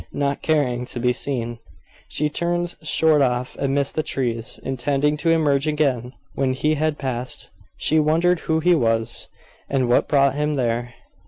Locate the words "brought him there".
10.07-10.95